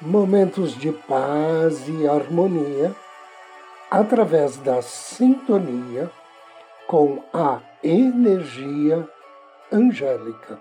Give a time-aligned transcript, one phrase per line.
[0.00, 2.94] momentos de paz e harmonia
[3.90, 6.08] através da sintonia
[6.86, 9.08] com a energia
[9.72, 10.60] angélica.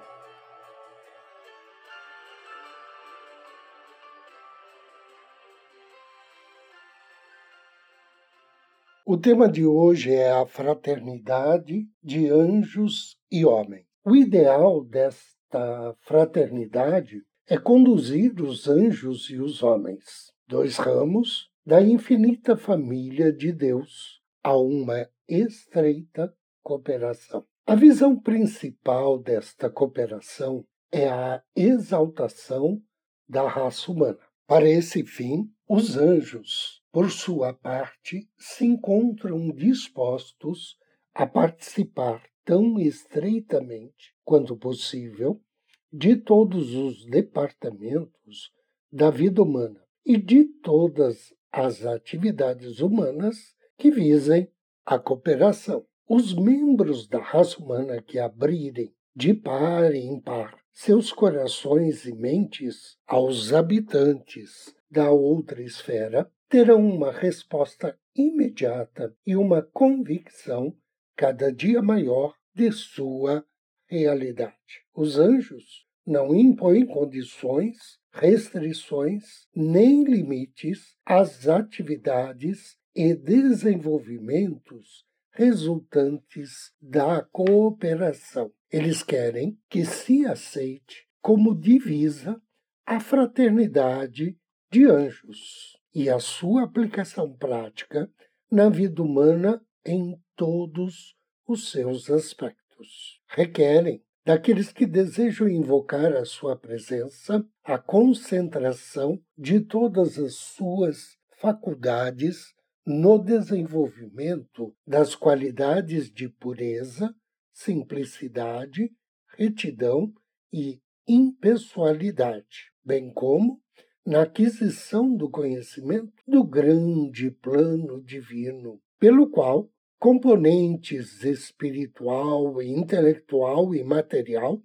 [9.05, 13.85] O tema de hoje é a fraternidade de anjos e homens.
[14.03, 22.57] O ideal desta fraternidade é conduzir os anjos e os homens, dois ramos da infinita
[22.57, 27.45] família de Deus, a uma estreita cooperação.
[27.65, 32.81] A visão principal desta cooperação é a exaltação
[33.27, 34.19] da raça humana.
[34.45, 40.77] Para esse fim, os anjos, por sua parte, se encontram dispostos
[41.13, 45.41] a participar tão estreitamente quanto possível
[45.91, 48.51] de todos os departamentos
[48.91, 54.51] da vida humana e de todas as atividades humanas que visem
[54.85, 55.85] a cooperação.
[56.09, 62.97] Os membros da raça humana que abrirem de par em par seus corações e mentes
[63.07, 70.75] aos habitantes da outra esfera terão uma resposta imediata e uma convicção
[71.15, 73.45] cada dia maior de sua
[73.87, 74.86] realidade.
[74.97, 77.77] Os anjos não impõem condições,
[78.11, 88.51] restrições nem limites às atividades e desenvolvimentos resultantes da cooperação.
[88.71, 92.41] Eles querem que se aceite como divisa
[92.83, 94.35] a fraternidade
[94.71, 98.11] de anjos e a sua aplicação prática
[98.49, 101.15] na vida humana em todos
[101.47, 110.19] os seus aspectos requerem daqueles que desejam invocar a sua presença a concentração de todas
[110.19, 112.53] as suas faculdades
[112.85, 117.15] no desenvolvimento das qualidades de pureza,
[117.53, 118.91] simplicidade,
[119.37, 120.11] retidão
[120.51, 123.61] e impessoalidade, bem como
[124.05, 129.69] na aquisição do conhecimento do grande plano divino, pelo qual
[129.99, 134.61] componentes espiritual, intelectual e material,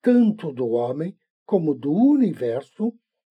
[0.00, 2.92] tanto do homem como do universo,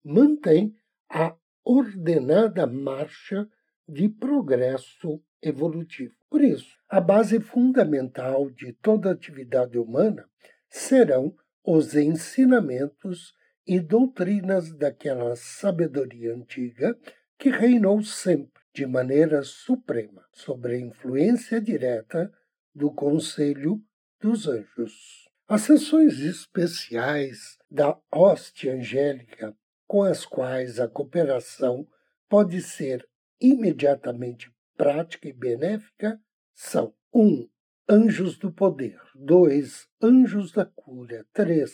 [0.04, 0.76] mantém
[1.10, 3.48] a ordenada marcha
[3.88, 6.14] de progresso evolutivo.
[6.30, 10.28] Por isso, a base fundamental de toda atividade humana
[10.70, 13.34] serão os ensinamentos
[13.66, 16.98] e doutrinas daquela sabedoria antiga
[17.38, 22.32] que reinou sempre de maneira suprema sobre a influência direta
[22.76, 23.82] do Conselho
[24.22, 25.28] dos Anjos.
[25.48, 29.58] As sessões especiais da hoste angélica,
[29.88, 31.88] com as quais a cooperação
[32.30, 33.04] pode ser
[33.42, 36.22] imediatamente prática e benéfica,
[36.54, 37.20] são 1.
[37.20, 37.50] Um,
[37.90, 39.00] anjos do poder.
[39.16, 39.88] 2.
[40.00, 41.26] Anjos da cura.
[41.34, 41.72] 3.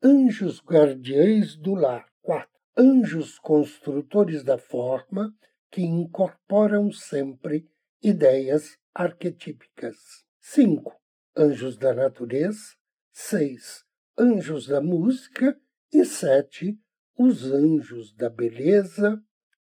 [0.00, 2.06] Anjos guardiães do lar.
[2.22, 2.48] 4.
[2.76, 5.34] Anjos construtores da forma
[5.70, 7.68] que incorporam sempre
[8.02, 9.96] ideias arquetípicas.
[10.40, 10.94] 5.
[11.36, 12.76] Anjos da natureza.
[13.12, 13.84] 6.
[14.18, 15.58] Anjos da música.
[15.92, 16.78] E 7.
[17.18, 19.22] Os anjos da beleza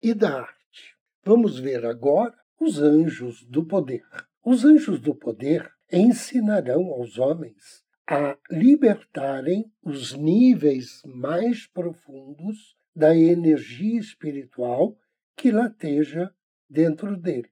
[0.02, 0.96] e da arte.
[1.24, 4.06] Vamos ver agora os anjos do poder.
[4.44, 14.00] Os anjos do poder ensinarão aos homens a libertarem os níveis mais profundos da energia
[14.00, 14.98] espiritual
[15.36, 16.34] que lateja
[16.70, 17.52] dentro deles.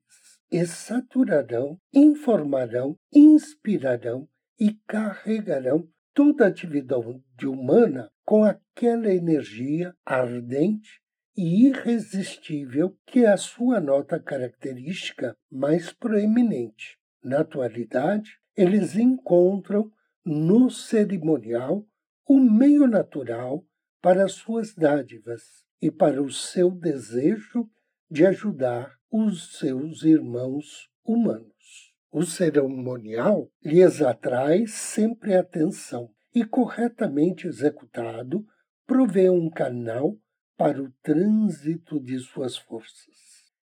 [0.51, 4.27] E saturarão, informarão, inspirarão
[4.59, 11.01] e carregarão toda a atividade humana com aquela energia ardente
[11.37, 16.97] e irresistível que é a sua nota característica mais proeminente.
[17.23, 19.91] Na atualidade, eles encontram
[20.25, 21.85] no cerimonial
[22.27, 23.63] o meio natural
[24.01, 27.69] para suas dádivas e para o seu desejo
[28.09, 31.93] de ajudar os seus irmãos humanos.
[32.11, 38.45] O cerimonial lhes atrai sempre atenção e, corretamente executado,
[38.85, 40.17] provê um canal
[40.57, 43.15] para o trânsito de suas forças.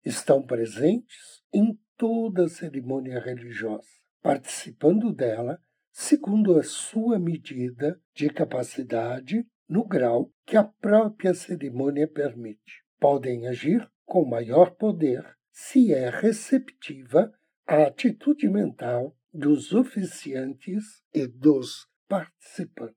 [0.06, 3.88] Estão presentes em toda a cerimônia religiosa,
[4.21, 5.59] participando dela
[5.92, 12.83] segundo a sua medida de capacidade no grau que a própria cerimônia permite.
[12.99, 17.33] Podem agir com maior poder se é receptiva
[17.65, 22.93] à atitude mental dos oficiantes e dos participantes.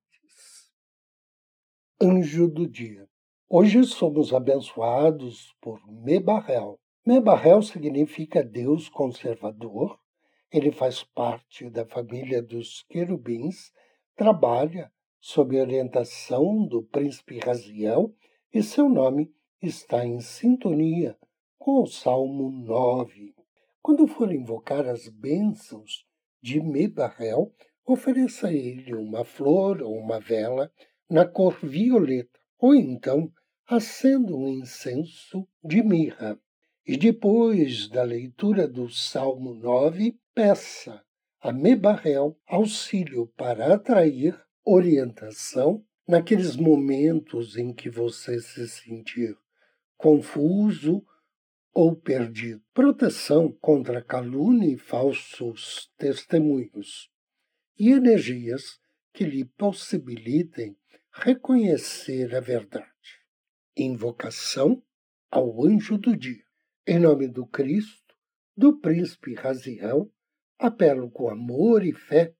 [1.98, 3.08] Anjo do Dia
[3.48, 6.78] Hoje somos abençoados por Mebarel.
[7.06, 9.98] Mebarel significa Deus conservador.
[10.52, 13.72] Ele faz parte da família dos querubins,
[14.14, 18.14] trabalha sob orientação do príncipe Raziel
[18.52, 21.16] e seu nome está em sintonia
[21.58, 23.34] com o Salmo 9.
[23.82, 26.06] Quando for invocar as bênçãos
[26.40, 27.52] de Mebarel,
[27.84, 30.72] ofereça a ele uma flor ou uma vela
[31.08, 33.32] na cor violeta ou então
[33.66, 36.38] acenda um incenso de mirra.
[36.86, 41.02] E depois da leitura do Salmo 9, peça
[41.40, 49.38] a Mebarel auxílio para atrair orientação naqueles momentos em que você se sentir
[49.96, 51.06] confuso
[51.72, 52.60] ou perdido.
[52.74, 57.08] Proteção contra calúnia e falsos testemunhos.
[57.78, 58.80] E energias
[59.12, 60.76] que lhe possibilitem
[61.12, 62.90] reconhecer a verdade.
[63.76, 64.82] Invocação
[65.30, 66.44] ao anjo do dia.
[66.86, 68.14] Em nome do Cristo,
[68.56, 70.10] do príncipe Raziel,
[70.58, 72.34] apelo com amor e fé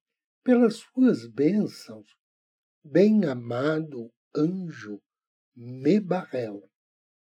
[0.46, 2.06] pelas suas bênçãos,
[2.84, 5.02] bem-amado anjo
[5.56, 6.62] Mebarel.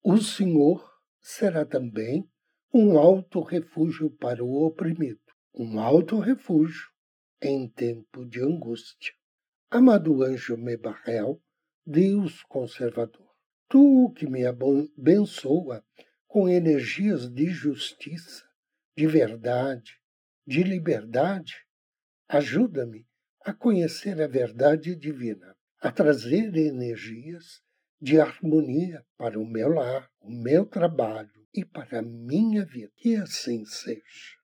[0.02, 0.90] O Senhor
[1.20, 2.32] será também
[2.74, 5.20] um alto refúgio para o oprimido,
[5.54, 6.88] um alto refúgio
[7.42, 9.14] em tempo de angústia.
[9.70, 11.44] Amado anjo Mebarel,
[11.86, 13.36] Deus conservador,
[13.68, 15.84] tu que me abençoa
[16.26, 18.46] com energias de justiça,
[18.96, 19.92] de verdade,
[20.48, 21.56] de liberdade,
[22.30, 23.09] ajuda-me
[23.46, 27.62] a conhecer a verdade divina, a trazer energias
[28.02, 32.92] de harmonia para o meu lar, o meu trabalho e para a minha vida.
[32.96, 34.38] Que assim seja.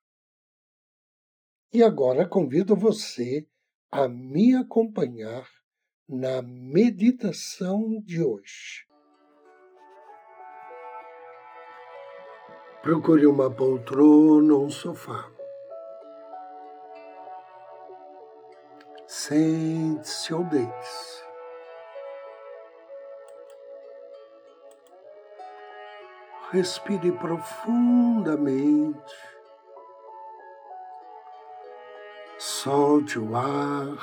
[1.74, 3.47] E agora convido você
[3.92, 5.48] a me acompanhar
[6.07, 8.86] na meditação de hoje.
[12.81, 15.35] Procure uma poltrona ou um sofá.
[19.17, 21.23] Sente-se ou deite-se.
[26.51, 29.15] Respire profundamente
[32.38, 33.97] Solte o ar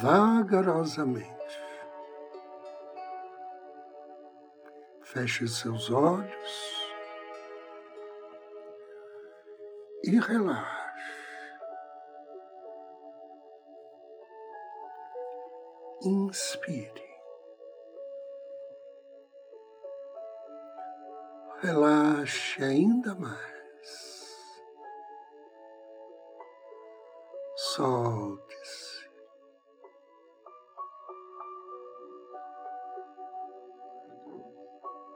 [0.00, 1.28] vagarosamente.
[5.02, 6.90] Feche seus olhos
[10.02, 10.79] e relaxe.
[16.02, 17.10] Inspire.
[21.62, 23.50] Relaxe ainda mais.
[27.74, 29.08] solte-se.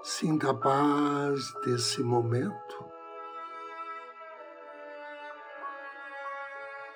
[0.03, 2.93] Sinta a paz desse momento.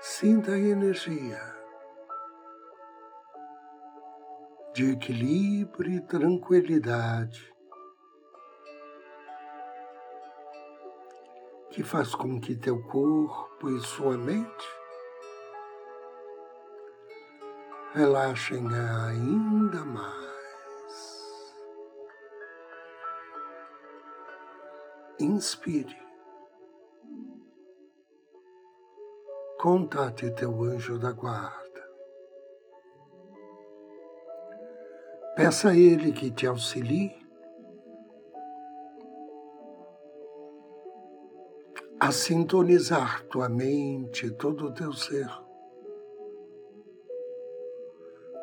[0.01, 1.58] Sinta a energia
[4.79, 7.53] de equilíbrio e tranquilidade
[11.73, 14.69] que faz com que teu corpo e sua mente
[17.93, 21.57] relaxem ainda mais.
[25.19, 26.01] Inspire.
[29.61, 31.68] Contate teu anjo da guarda.
[35.38, 37.16] Peça a ele que te auxilie
[42.00, 45.30] a sintonizar tua mente, todo o teu ser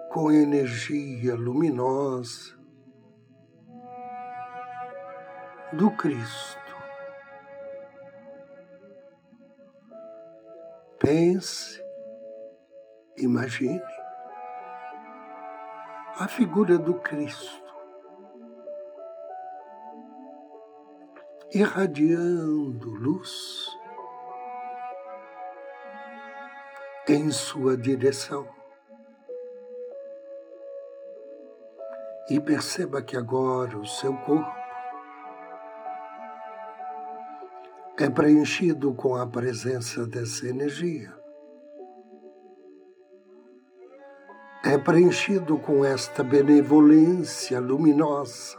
[0.09, 2.57] com energia luminosa
[5.73, 6.77] do Cristo.
[10.97, 11.83] Pense,
[13.17, 13.94] imagine
[16.17, 17.62] a figura do Cristo
[21.53, 23.69] irradiando luz
[27.07, 28.48] em sua direção.
[32.29, 34.55] E perceba que agora o seu corpo
[38.00, 41.25] é preenchido com a presença dessa energia.
[44.75, 48.58] É preenchido com esta benevolência luminosa.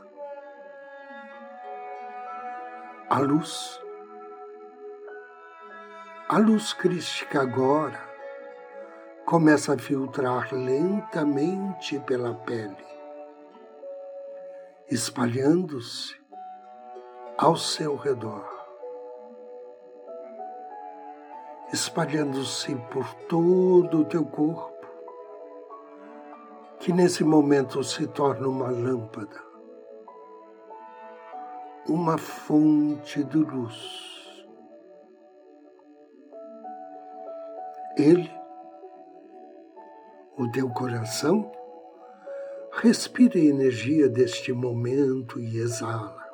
[3.11, 3.79] A luz,
[6.27, 8.01] a luz crística agora
[9.27, 12.87] começa a filtrar lentamente pela pele,
[14.91, 16.17] espalhando-se
[17.37, 18.49] ao seu redor,
[21.75, 24.76] espalhando-se por todo o teu corpo,
[26.87, 29.43] que nesse momento se torna uma lâmpada,
[31.89, 34.47] uma fonte de luz.
[37.99, 38.31] Ele
[40.39, 41.51] o teu coração,
[42.71, 46.25] respire a energia deste momento e exala,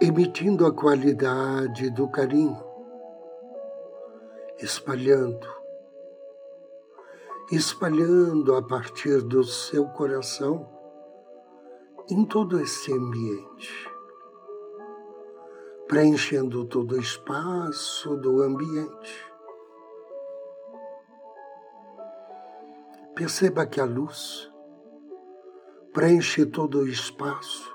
[0.00, 2.64] emitindo a qualidade do carinho,
[4.60, 5.63] espalhando,
[7.50, 10.68] espalhando a partir do seu coração
[12.10, 13.88] em todo esse ambiente,
[15.88, 19.34] preenchendo todo o espaço do ambiente
[23.14, 24.50] Perceba que a luz
[25.92, 27.72] preenche todo o espaço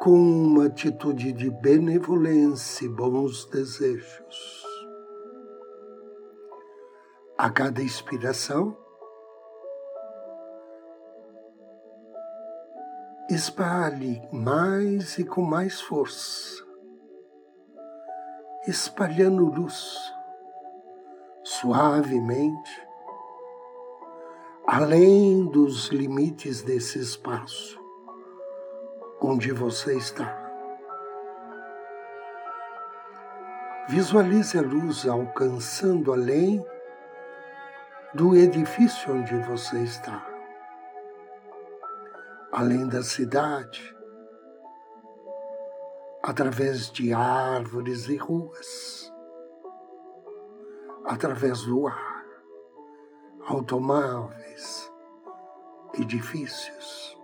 [0.00, 4.59] com uma atitude de benevolência e bons desejos.
[7.42, 8.76] A cada inspiração,
[13.30, 16.62] espalhe mais e com mais força,
[18.68, 19.96] espalhando luz
[21.42, 22.86] suavemente
[24.66, 27.80] além dos limites desse espaço
[29.18, 30.38] onde você está.
[33.88, 36.62] Visualize a luz alcançando além
[38.12, 40.26] do edifício onde você está,
[42.50, 43.96] além da cidade,
[46.20, 49.12] através de árvores e ruas,
[51.04, 52.26] através do ar
[53.46, 54.92] automóveis,
[55.94, 57.16] edifícios,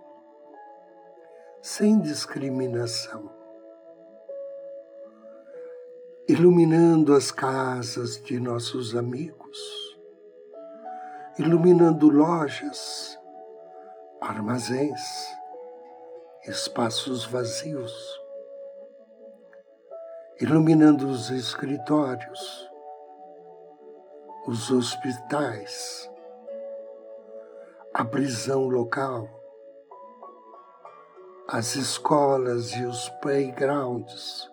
[1.61, 3.29] sem discriminação,
[6.29, 9.86] iluminando as casas de nossos amigos,
[11.39, 13.19] iluminando lojas,
[14.19, 15.01] armazéns,
[16.47, 17.93] espaços vazios,
[20.41, 22.67] iluminando os escritórios,
[24.47, 26.09] os hospitais,
[27.93, 29.29] a prisão local,
[31.47, 34.49] as escolas e os playgrounds,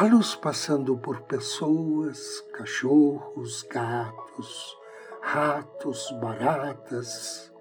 [0.00, 4.74] a luz passando por pessoas, cachorros, gatos,
[5.20, 7.52] ratos, baratas,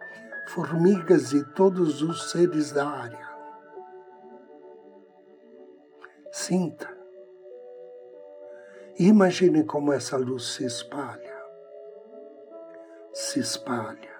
[0.47, 3.29] formigas e todos os seres da área.
[6.31, 6.89] Sinta.
[8.97, 11.39] Imagine como essa luz se espalha
[13.11, 14.17] se espalha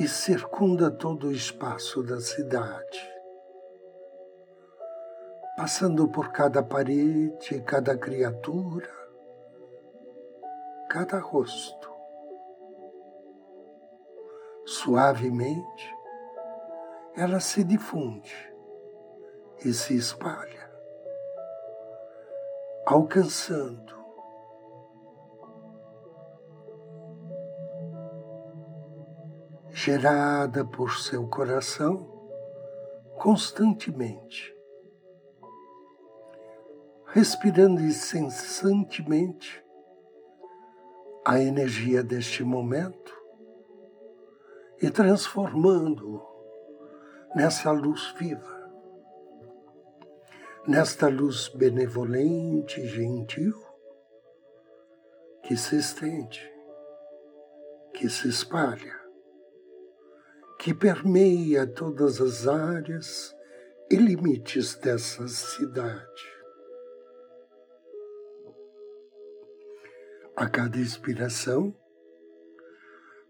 [0.00, 3.15] e circunda todo o espaço da cidade,
[5.56, 8.90] passando por cada parede, cada criatura,
[10.90, 11.90] cada rosto.
[14.64, 15.94] Suavemente,
[17.16, 18.34] ela se difunde
[19.64, 20.70] e se espalha,
[22.84, 23.96] alcançando
[29.70, 32.10] gerada por seu coração
[33.18, 34.55] constantemente,
[37.16, 39.64] respirando incessantemente
[41.24, 43.10] a energia deste momento
[44.82, 46.22] e transformando
[47.34, 48.70] nessa luz viva,
[50.68, 53.58] nesta luz benevolente e gentil
[55.42, 56.52] que se estende,
[57.94, 58.94] que se espalha
[60.58, 63.34] que permeia todas as áreas
[63.90, 66.35] e limites dessa cidade.
[70.38, 71.74] A cada inspiração,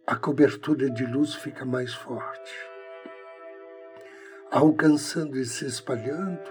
[0.04, 2.52] a cobertura de luz fica mais forte,
[4.50, 6.50] alcançando e se espalhando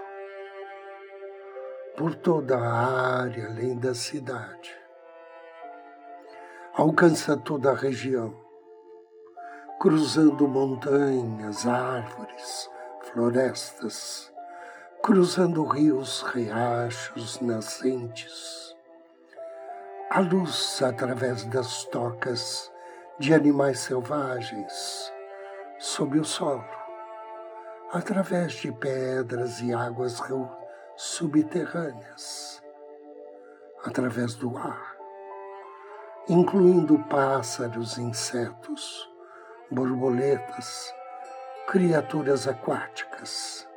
[1.98, 4.74] por toda a área além da cidade.
[6.74, 8.34] alcança toda a região,
[9.78, 12.70] cruzando montanhas, árvores,
[13.12, 14.34] florestas,
[15.04, 18.75] cruzando rios, riachos, nascentes.
[20.12, 22.72] A luz através das tocas
[23.18, 25.12] de animais selvagens,
[25.80, 26.64] sob o solo,
[27.92, 30.22] através de pedras e águas
[30.96, 32.62] subterrâneas,
[33.84, 34.96] através do ar,
[36.30, 39.12] incluindo pássaros, insetos,
[39.72, 40.94] borboletas,
[41.68, 43.68] criaturas aquáticas.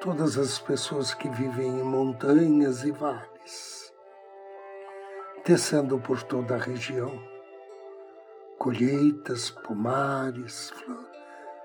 [0.00, 3.81] Todas as pessoas que vivem em montanhas e vales,
[5.44, 7.20] descendo por toda a região,
[8.58, 10.72] colheitas, pomares,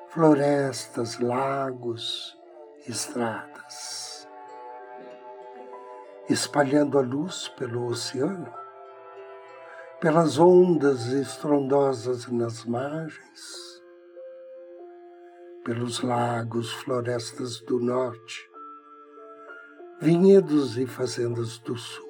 [0.10, 2.36] florestas, lagos,
[2.88, 4.28] estradas,
[6.28, 8.52] espalhando a luz pelo oceano,
[10.02, 13.84] pelas ondas estrondosas nas margens,
[15.64, 18.50] pelos lagos, florestas do norte,
[20.02, 22.07] vinhedos e fazendas do sul.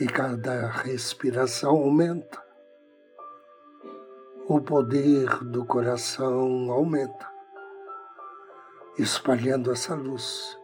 [0.00, 2.42] E cada respiração aumenta,
[4.48, 7.30] o poder do coração aumenta,
[8.98, 10.58] espalhando essa luz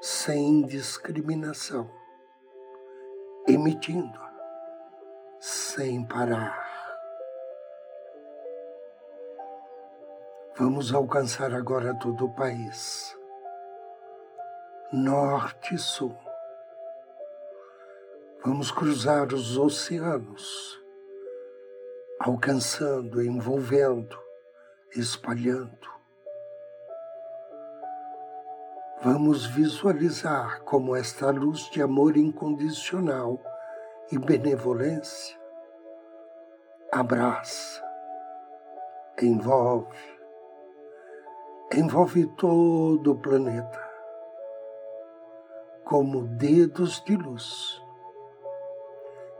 [0.00, 1.90] sem discriminação
[3.46, 4.18] emitindo
[5.38, 6.64] sem parar.
[10.56, 13.14] Vamos alcançar agora todo o país,
[14.92, 16.16] norte e sul.
[18.46, 20.78] Vamos cruzar os oceanos,
[22.20, 24.18] alcançando, envolvendo,
[24.94, 25.88] espalhando.
[29.02, 33.42] Vamos visualizar como esta luz de amor incondicional
[34.12, 35.40] e benevolência
[36.92, 37.82] abraça,
[39.22, 39.96] envolve,
[41.72, 43.90] envolve todo o planeta
[45.82, 47.83] como dedos de luz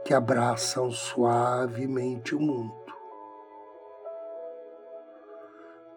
[0.05, 2.85] que abraçam suavemente o mundo.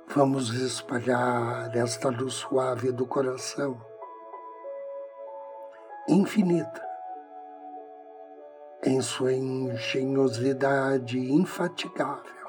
[0.07, 3.79] Vamos espalhar esta luz suave do coração,
[6.07, 6.81] infinita,
[8.83, 12.47] em sua engenhosidade infatigável.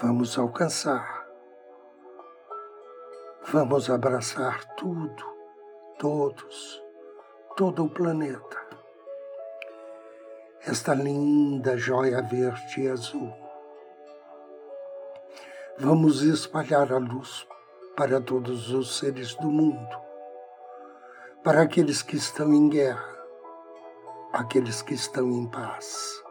[0.00, 1.28] Vamos alcançar,
[3.48, 5.24] vamos abraçar tudo,
[5.98, 6.82] todos,
[7.54, 8.61] todo o planeta.
[10.64, 13.32] Esta linda joia verde e azul
[15.76, 17.48] Vamos espalhar a luz
[17.96, 20.00] para todos os seres do mundo,
[21.42, 23.18] para aqueles que estão em guerra,
[24.32, 26.22] aqueles que estão em paz,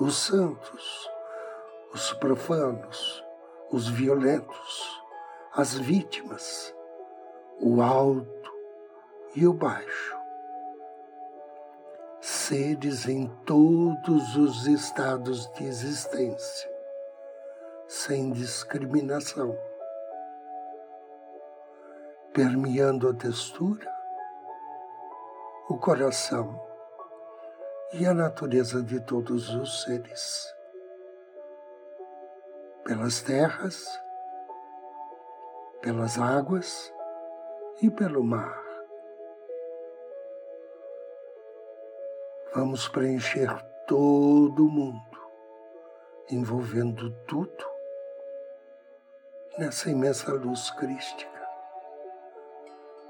[0.00, 1.08] os santos,
[1.92, 3.22] os profanos,
[3.70, 5.02] os violentos,
[5.54, 6.74] as vítimas,
[7.60, 8.52] o alto
[9.36, 10.23] e o baixo.
[12.26, 16.70] Seres em todos os estados de existência
[17.86, 19.54] sem discriminação,
[22.32, 23.86] permeando a textura,
[25.68, 26.58] o coração
[27.92, 30.50] e a natureza de todos os seres,
[32.86, 33.84] pelas terras,
[35.82, 36.90] pelas águas
[37.82, 38.63] e pelo mar.
[42.54, 43.50] Vamos preencher
[43.84, 45.18] todo o mundo,
[46.30, 47.66] envolvendo tudo
[49.58, 51.48] nessa imensa luz crística,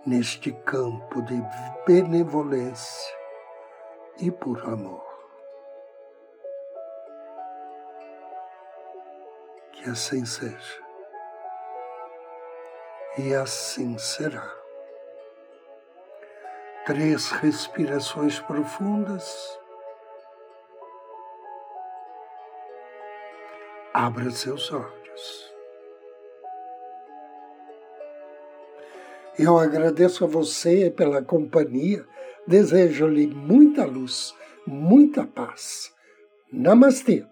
[0.06, 1.42] neste campo de
[1.86, 3.14] benevolência
[4.18, 5.04] e por amor.
[9.72, 10.82] Que assim seja.
[13.18, 14.63] E assim será.
[16.86, 19.58] Três respirações profundas.
[23.94, 25.54] Abra seus olhos.
[29.38, 32.04] Eu agradeço a você pela companhia,
[32.46, 34.34] desejo-lhe muita luz,
[34.66, 35.90] muita paz.
[36.52, 37.24] Namastê.